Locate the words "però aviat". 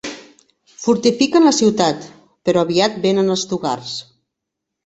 2.49-2.99